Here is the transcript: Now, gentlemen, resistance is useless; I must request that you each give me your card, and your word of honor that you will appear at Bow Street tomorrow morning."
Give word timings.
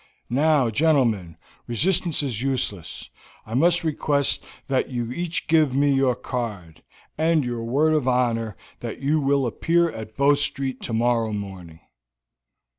Now, 0.31 0.71
gentlemen, 0.71 1.37
resistance 1.67 2.23
is 2.23 2.41
useless; 2.41 3.11
I 3.45 3.53
must 3.53 3.83
request 3.83 4.43
that 4.65 4.89
you 4.89 5.11
each 5.11 5.45
give 5.47 5.75
me 5.75 5.93
your 5.93 6.15
card, 6.15 6.81
and 7.19 7.45
your 7.45 7.63
word 7.63 7.93
of 7.93 8.07
honor 8.07 8.57
that 8.79 8.97
you 8.97 9.19
will 9.19 9.45
appear 9.45 9.91
at 9.91 10.17
Bow 10.17 10.33
Street 10.33 10.81
tomorrow 10.81 11.33
morning." 11.33 11.81